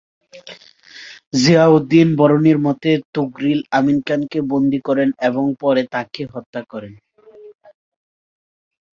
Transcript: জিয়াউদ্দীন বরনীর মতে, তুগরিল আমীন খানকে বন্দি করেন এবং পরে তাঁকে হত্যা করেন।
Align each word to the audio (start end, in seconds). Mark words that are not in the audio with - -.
জিয়াউদ্দীন 1.35 2.09
বরনীর 2.15 2.57
মতে, 2.57 2.91
তুগরিল 3.13 3.59
আমীন 3.77 3.97
খানকে 4.07 4.39
বন্দি 4.51 4.79
করেন 4.87 5.09
এবং 5.27 5.45
পরে 5.61 5.81
তাঁকে 5.93 6.23
হত্যা 6.33 6.61
করেন। 6.71 6.93